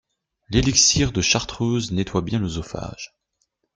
L'elixir 0.49 1.11
de 1.11 1.21
chartreuse 1.21 1.91
nettoie 1.91 2.21
bien 2.23 2.39
l'oesophage. 2.39 3.13